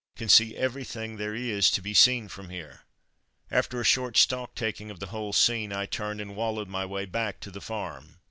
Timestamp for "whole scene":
5.13-5.71